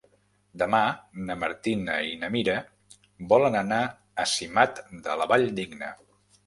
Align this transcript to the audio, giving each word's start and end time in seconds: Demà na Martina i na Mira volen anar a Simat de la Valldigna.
Demà 0.61 0.79
na 1.27 1.35
Martina 1.41 1.99
i 2.13 2.17
na 2.23 2.31
Mira 2.37 2.57
volen 3.35 3.59
anar 3.63 3.83
a 4.27 4.31
Simat 4.35 4.85
de 5.07 5.21
la 5.23 5.31
Valldigna. 5.35 5.95